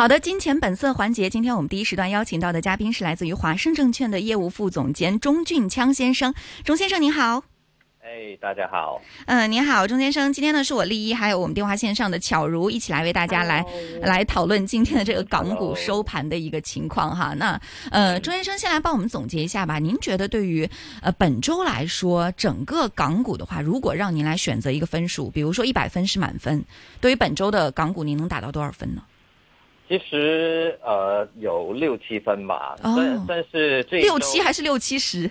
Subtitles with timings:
[0.00, 6.32] 好的，金钱本色环节，今天我们第一时段邀请到的嘉宾是来自于华盛证券的业务副总监钟俊锵先生。
[6.64, 7.44] 钟先生您好。
[8.02, 8.98] 哎，大家好。
[9.26, 10.32] 嗯，您好，钟先生。
[10.32, 13.62] 今天呢，是我丽一，还有我们电话线上的巧如，一起来为大家来
[14.00, 17.34] 来讨论今天的这个港股收盘的一个情况哈。
[17.34, 17.60] 那
[17.90, 19.78] 呃，钟先生先来帮我们总结一下吧。
[19.78, 20.66] 您觉得对于
[21.02, 26.64] 呃本周来说，整个港股的话，如果让您来选择一个分数，比如说一百分是满分，
[27.02, 29.02] 对于本周的港股，您能打到多少分呢？
[29.90, 35.28] 其实呃有六七分吧，但但是这六七还是六七十？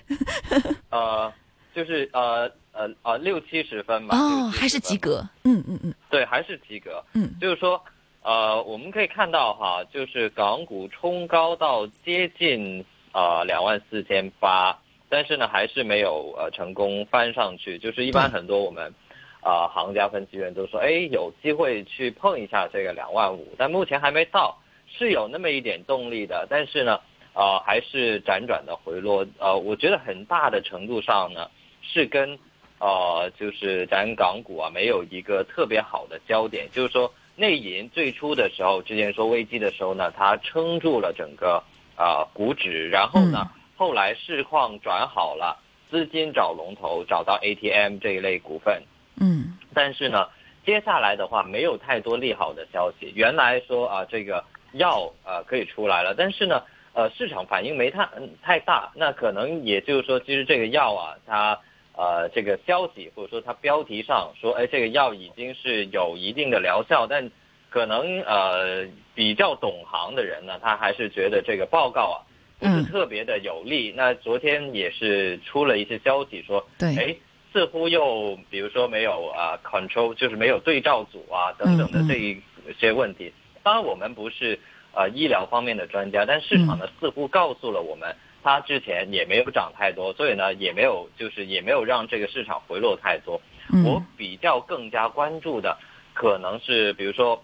[0.90, 1.32] 呃，
[1.74, 2.52] 就是呃。
[2.72, 7.84] 呃呃，六七十分吧，哦，还是及格，嗯嗯嗯，对，还是及格，嗯，就是说，
[8.22, 14.78] 呃，我们可以看到哈，就是港股冲高到接近啊两万四千八，
[15.10, 18.94] 但是呢，还是没有呃成功翻上去，就是一般很多我们
[19.42, 24.58] 啊行家分析员都说，哎，有机会去碰一下这个两万五，但目前还没到，
[24.88, 27.00] 是有那么一点动力的，但是呢，
[27.34, 31.50] 啊，还是辗转的回落，呃，我觉得很大的程度上呢，
[31.82, 32.38] 是跟
[32.80, 36.70] 呃，就是咱港股啊，没有一个特别好的焦点。
[36.72, 41.64] 就是说，内银最初的时候，之前说危机的时候呢，它撑住了整个
[41.96, 45.60] 啊股指，然后呢，后来市况转好了，
[45.90, 48.82] 资金找龙头，找到 ATM 这一类股份。
[49.20, 49.58] 嗯。
[49.74, 50.28] 但是呢，
[50.66, 53.12] 接下来的话没有太多利好的消息。
[53.16, 58.08] 原来说啊，这个药呃可以出来了，但是呢，呃市场反应没太
[58.42, 58.92] 太大。
[58.96, 61.60] 那可能也就是说，其实这个药啊，它。
[61.98, 67.30] 呃，这个消息或者说它标题上说，哎，这个药已经是有一定的疗效，但
[67.70, 72.18] 可能呃比较懂行的人呢，他还是觉得这个报告啊
[72.58, 73.94] 不是特别的有利。
[73.98, 77.16] 那昨天也是出了一些消息说，对，哎，
[77.52, 82.42] 似乎又比如说没有啊 control，就是没有对照组啊等等的这一
[82.80, 83.34] 些问题。
[83.64, 84.60] 当然我们不是
[84.94, 88.16] 呃医疗方面的专家，但市场呢似乎告诉了我们。
[88.42, 93.40] 它之前也没有涨太多，所以呢，也没有就是也没有让这个市场回落太多。
[93.84, 95.78] 我比较更加关注的，
[96.14, 97.44] 可能是比如说，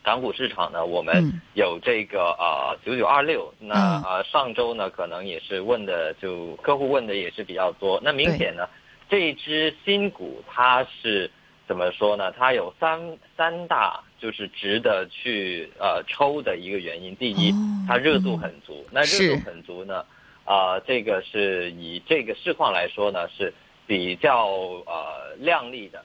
[0.00, 8.00] 港股市场呢，我们有这个呃九九二六，那呃上周呢，可能也是问的就客户问的也是比较多。
[8.00, 8.68] 那明显呢，
[9.12, 11.30] 这一只新股它是
[11.68, 12.32] 怎么说呢？
[12.32, 12.98] 它有三
[13.36, 17.14] 三大就是值得去呃抽的一个原因。
[17.16, 17.52] 第一，
[17.86, 18.82] 它热度很足。
[18.90, 20.02] 那热度很足呢？
[20.46, 23.52] 啊，这个是以这个市况来说呢，是
[23.86, 24.46] 比较
[24.86, 26.02] 呃靓丽的，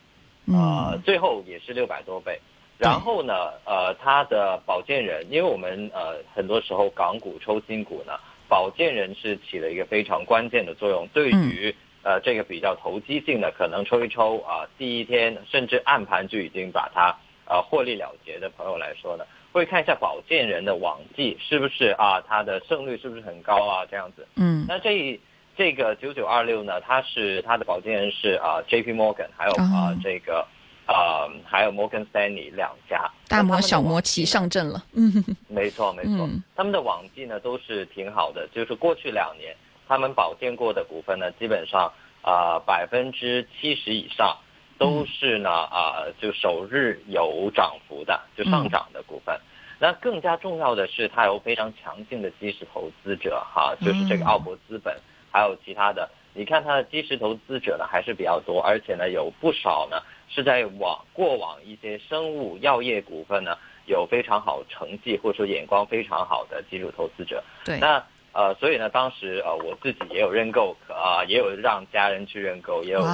[0.54, 2.38] 啊，最后也是六百多倍。
[2.78, 8.20] 然后呢，呃，它的保荐人，因为我们呃很多时候港股抽新股呢，
[8.50, 11.08] 保荐人是起了一个非常关键的作用。
[11.14, 11.74] 对于
[12.04, 17.16] 呃这个比较投机性的，可能抽一抽啊，第一天甚至暗盘就已经把它
[17.46, 19.26] 呃获利了结的朋友来说呢。
[19.54, 23.84] 会看一下保荐人的网绩是不是啊，他的胜率是不是很高啊？
[23.90, 24.28] 这样子。
[24.36, 24.64] 嗯。
[24.68, 25.20] 那这
[25.56, 30.46] 这个九九二六呢，它是它的保荐人是啊，J P Morgan，还有啊这个
[30.86, 33.10] 啊还有 Morgan Stanley 两家。
[33.28, 34.84] 大摩小摩齐上阵了。
[34.94, 35.12] 嗯。
[35.48, 39.56] 没错没错，他们的网绩呢都是挺好的，就是过去两年
[39.88, 44.38] 他们保荐过的股份呢，基本上啊百分之七十以上。
[44.80, 49.36] 都是呢啊，就首日有涨幅的，就上涨的股份。
[49.80, 54.96] 那更加重要的是，它有非常强劲的基石投资者哈，就是这个奥博资本，
[55.32, 56.08] 还有其他的。
[56.36, 59.98] 你看它的基石投资者呢还是比较多，而且呢有不少呢
[60.30, 67.44] 是在往过往一些生物药业股份呢有非常好成绩或者说眼光非常好的基础投资者。
[67.66, 68.04] 对，那。
[68.38, 73.08] 呃，所以呢，当时呃，我自己也有认购，啊，也有让家人去认购，也有跟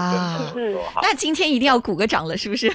[0.51, 1.00] 朋友说哈。
[1.01, 2.67] 那今天一定要鼓个掌了，是不是？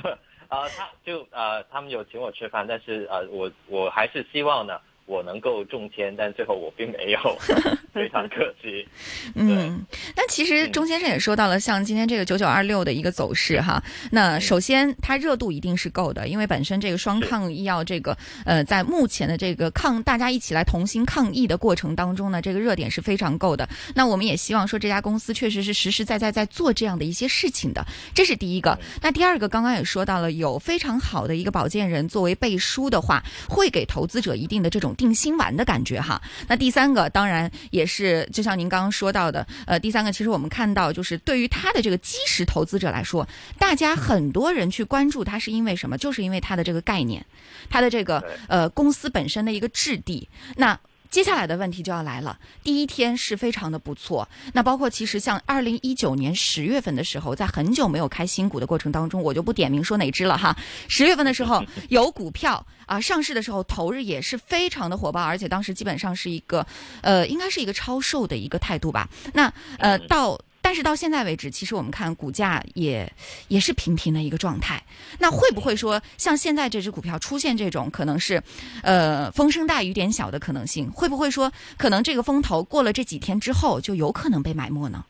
[0.00, 0.12] 对，
[0.46, 4.78] 啊，他就呃，他们有请我吃饭，但是呃，我我还是希望呢。
[5.08, 7.18] 我能够中签，但最后我并没有，
[7.94, 8.86] 非常可惜。
[9.34, 9.82] 嗯，
[10.14, 13.82] 但其实钟先生也说到了，像今天这个九九二六的一个走势哈。
[14.12, 18.14] 那首先它热度一定是够的，因为本身这个双抗医药这个
[18.44, 23.66] 呃，在目前的这个抗大家一起来同心抗疫的过程当中呢，这个热点是非常够的。
[23.94, 27.82] 那我们也希望说这家公司确实是实实在在在做这样的一些事情的，
[28.14, 28.78] 这是第一个。
[29.00, 34.94] 那第二个，刚刚也说到了，有非常好的一个保荐人作为背书的话，会给投资者一定的这种。
[34.98, 43.26] 定心丸的感觉哈，那第三个当然也是，就像您刚刚说到的，呃，第三个其实我们看到就是对于他的这个基石投资者来说，
[43.58, 45.96] 大家很多人去关注它是因为什么？
[45.96, 47.24] 就是因为它的这个概念，
[47.70, 50.28] 它的这个呃公司本身的一个质地。
[50.56, 50.78] 那
[51.10, 52.38] 接下来的问题就要来了。
[52.62, 60.56] 第一天是非常的不错，那包括其实像二零一九年十月份的时候，在很久没有开新股的过程当中，我就不点名说哪只了哈。
[60.88, 66.66] 十月份的时候 有股票啊上市的时候，头日也是非常的火爆，而且当时基本上是一个
[67.00, 69.08] 呃，应该是一个超售的一个态度吧。
[69.32, 70.38] 那呃到。
[70.68, 73.10] 但是到现在为止，其实我们看股价也
[73.48, 74.78] 也是平平的一个状态。
[75.18, 78.42] 那会不会说，像现在这只股票出现这种可能是，
[78.82, 80.92] 呃，风声大雨点小的可能性？
[80.92, 85.02] 会不会说，可能这个风头过了这几天之后，就有可能被埋没呢？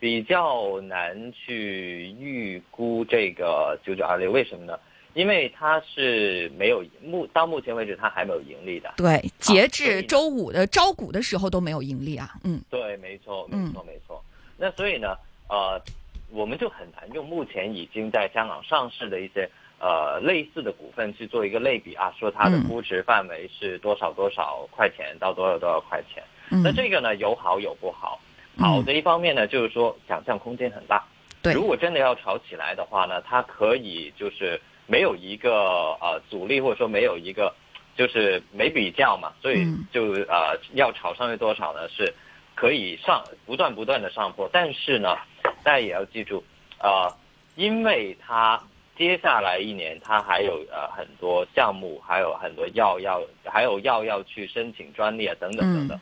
[0.00, 4.72] 比较难去预估这个九九二六，为什么呢？
[5.12, 8.94] 因为它是没有目到目前为止，它还没有盈利的。
[8.96, 12.36] 对，截至周五的招股的时候都没有盈利啊。
[12.42, 14.24] 嗯，对，没错，没错，没错。
[14.62, 15.16] 那所以呢，
[15.48, 15.82] 呃，
[16.30, 19.50] 我们就很难用目前已经在香港上市的一些
[19.80, 26.22] 呃类似的股份去做一个类比啊，说它的估值范围是多少多少块钱到多少多少块钱。
[26.62, 28.20] 那这个呢有好有不好，
[28.56, 31.02] 好的一方面呢就是说想象空间很大。
[31.42, 31.52] 对。
[31.54, 37.52] 如果真的要炒起来的话呢，它可以就是没有一个呃阻力或者说没有一个
[37.96, 42.14] 就是没比较嘛，所以就呃要炒上去多少呢是。
[42.54, 45.16] 可以上不断不断的上坡，但是呢，
[45.64, 46.44] 大家也要记住，
[46.78, 47.12] 呃，
[47.56, 48.62] 因为它
[48.96, 56.00] 接下来一年它还有呃很多项目，还有很多药要还有药要去申请专利啊等等等等，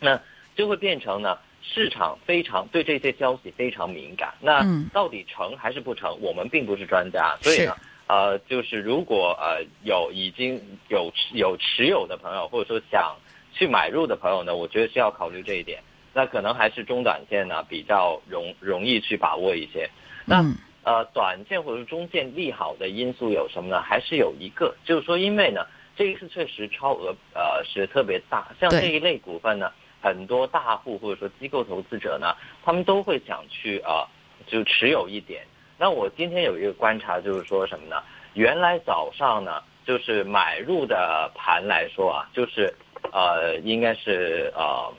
[0.00, 0.18] 那
[0.54, 4.32] 就会变成呢市场非常对这些消息非常敏感。
[4.40, 13.14] 那到底成还是不成，我们并不是专家，所以呢，呃，就是如果呃有已经有有持有的朋友，或者说想。
[13.54, 15.80] 去买入的朋友呢，我觉得需要考虑这一点。
[16.12, 19.88] 那可能还是中短线呢比较容容易去把握一些。
[20.26, 20.44] 那
[20.84, 23.80] 呃，短线或者是中线利好的因素有什么呢？
[23.80, 25.66] 还是有一个，就是说，因为呢，
[25.96, 29.72] 这一次确实超额呃是特别大，像这一类股份呢，
[30.02, 34.06] 很多大户或者说机构投资者呢，他们都会想去啊
[34.46, 35.42] 就持有一点。
[35.78, 37.96] 那我今天有一个观察，就是说什么呢？
[38.34, 42.72] 原来早上呢，就是买入的盘来说啊，就是。
[43.14, 44.92] 呃，应该是呃，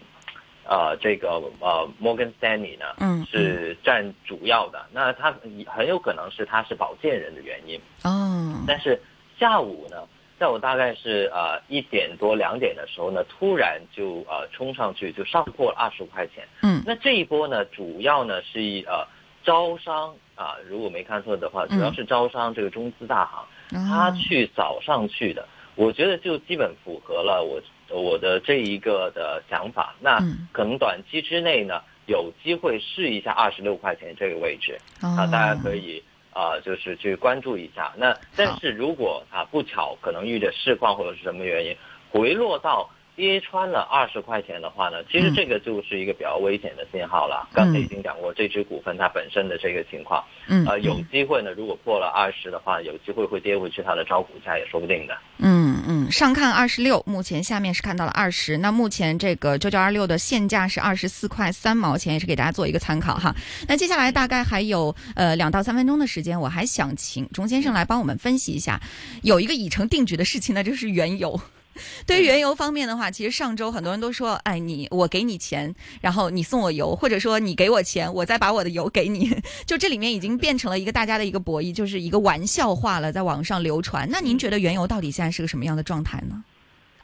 [0.63, 4.85] 呃，这个呃，Morgan Stanley 呢，嗯，是占主要的。
[4.93, 5.35] 那它
[5.67, 8.63] 很有可能是他是保荐人的原因哦。
[8.65, 9.01] 但是
[9.37, 9.97] 下午呢，
[10.39, 16.47] 下午大概是呃一点多两点的时候呢，突然就呃冲上去就上破了二十块钱。
[16.61, 19.05] 嗯，那这一波呢，主要呢是以呃
[19.43, 23.45] 招商啊，如果没看错的话，主要是招商这个中资大行，
[23.89, 25.45] 他去早上去的，
[25.75, 27.61] 我觉得就基本符合了我。
[27.89, 30.19] 我的这一个的想法，那
[30.51, 36.03] 可能短期之内呢，有机会试一下二十六块钱这个位置啊，大家可以
[36.33, 37.93] 啊，就是去关注一下。
[37.97, 41.75] 那但是如果啊不巧，可能遇着市况或者是什么原因
[42.11, 42.89] 回落到。
[43.17, 47.47] 跌穿了二十块钱的话呢，其实这个就是一个比较危险的信号了。
[47.53, 55.17] 刚才已经讲过这只股份它本身的这个情况，嗯，呃，有机会呢，如果破了二十的话，有机会会跌回去它的招股价也说不定的。
[55.37, 58.57] 嗯嗯，上看二十六，目前下面是看到了二十。
[58.57, 63.35] 那目前这个九九二六的现价是二十四块三毛钱，也是给大家做一个参考哈。
[63.67, 68.81] 那接下来大概还有呃两到三分钟的时间，我还想请钟先生来帮我们分析一下，
[69.21, 71.39] 有一个已成定局的事情呢，就是原油。
[72.07, 79.29] 对于原油方面的话，其实上周很多人都说，哎，你我给你钱，然后你送我油，或者说你给我钱，我再把我的油给你，
[79.65, 84.07] 就这里面已经变成了一个大家的一个博弈，就是一个玩笑话了，在网上流传。
[84.09, 86.43] 那您觉得原油到底现在是个什么样的状态呢？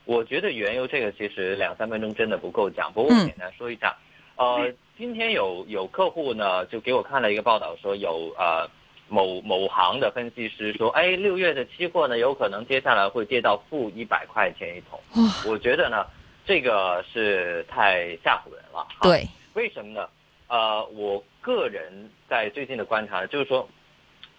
[0.05, 3.95] 我觉得原油这个其实两三分钟真的不够讲，不过我简单说一下。
[4.35, 8.69] 呃，今天有有客户呢就给我看了一个报道，说有呃。
[9.11, 14.97] 某某行的分析师说：“哎，六月的期货呢，有可能接下来会跌到负一百块钱一桶。
[15.45, 16.05] 我觉得呢，
[16.45, 18.87] 这个是太吓唬人了。
[19.01, 20.07] 对，为什么呢？
[20.47, 23.67] 呃，我个人在最近的观察就是说，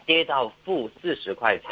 [0.06, 1.68] 跌到负四十块钱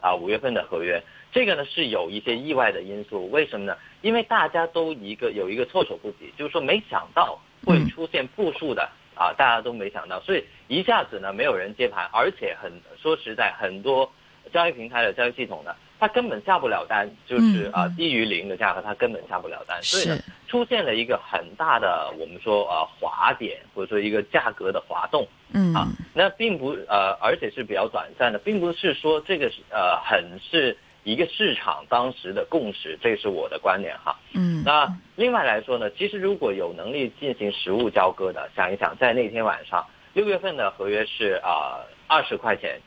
[0.00, 3.30] 啊，五月份的合约，这个呢是有一些意外的因素。
[3.30, 3.76] 为什么呢？
[4.00, 14.10] 因为大家都一个有一个措手不及，就是说没想到会出现负数的。”啊，大家都没想到，所以一下子呢，没有人接盘，而且很说实在，很多
[14.52, 25.74] 交易平台的交易系统呢，它根本下不了单，就是啊低于零的价格，它根本下不了单，所以呢，出现了一个很大的我们说呃滑点，或者说一个价格的滑动，嗯。
[25.74, 30.76] 啊，那并不呃，而且是比较短暂的，并不是说这个是呃很是。
[31.08, 34.14] 一个市场当时的共识，这是我的观点哈。
[34.34, 34.86] 嗯，那
[35.16, 42.78] 另外来说呢，其实如果有能力进行实物交割的，想一想，在那天晚上，六月份的合约是啊二十块钱，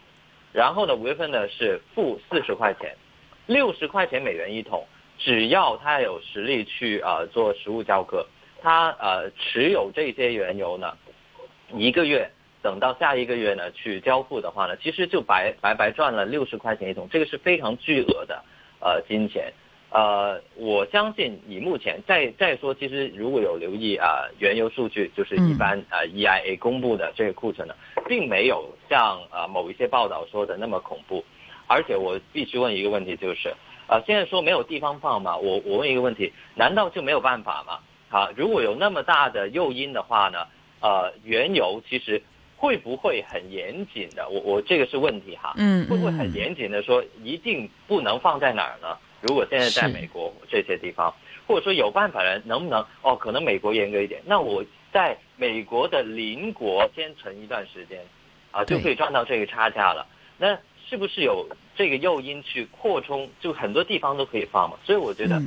[0.53, 2.95] 然后呢五月份呢是负四十块钱，
[3.47, 4.85] 六十块钱美元一桶，
[5.17, 8.23] 只要他有实力去啊做实物交割，
[8.61, 10.95] 他呃持有这些原油呢，
[11.73, 12.29] 一个月
[12.61, 18.43] 等到下一个月呢去交付的话呢，其实就白白白赚了六十块钱一桶，这个是非常巨额的
[18.79, 19.51] 呃金钱。
[19.93, 27.75] 呃，我相信以目前再再说，其实如果有留意啊，原油数据就是一般啊 EIA 公布的这个库存呢，
[28.07, 31.25] 并没有像啊某一些报道说的那么恐怖。
[31.67, 33.53] 而且我必须问一个问题，就是
[33.87, 37.79] 啊，现在说没有地方放嘛，我我问一个问题，难道就没有办法吗？
[38.09, 40.47] 啊，如果有那么大的诱因的话呢，
[40.79, 42.21] 呃，原油其实
[42.61, 44.29] 会不会很严谨的？
[44.29, 48.95] 我我这个是问题哈，嗯，会不会很严谨的说一定不能放在哪儿呢？
[49.19, 51.11] 如果现在在美国这些地方，
[51.47, 53.15] 或者说有办法人能不能哦？
[53.15, 54.63] 可能美国严格一点，那我
[54.93, 57.99] 在美国的邻国先存一段时间，
[58.51, 60.05] 啊，就可以赚到这个差价了。
[60.37, 60.55] 那
[60.87, 63.27] 是不是有这个诱因去扩充？
[63.39, 64.77] 就很多地方都可以放嘛。
[64.85, 65.41] 所以我觉得，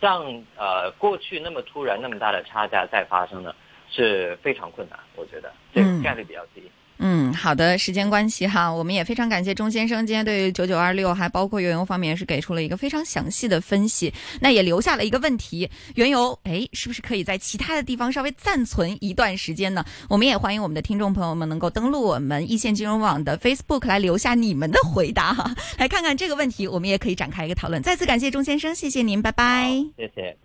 [0.00, 0.24] 像
[0.56, 3.52] 呃过去那么突然那么大的差价再发生呢，
[3.90, 4.98] 是非常困难。
[5.16, 6.62] 我觉得这个概率比较低。
[7.02, 19.82] 嗯，好的，时间关系哈，我们也非常感谢钟先生今天对于九九二六还包括原油方面是给出了一个非常详细的分析，那也留下了一个问题：原油哎，是不是可以在其他的地方稍微暂存一段时间呢？
[20.10, 27.82] 我们也欢迎我们的听众朋友们能够登录我们一线金融网的 Facebook 来留下你们的回答哈，来看看这个问题，我们也可以展开一个讨论。
[27.82, 29.70] 再次感谢钟先生，谢谢您，拜拜。
[29.96, 30.36] 谢谢。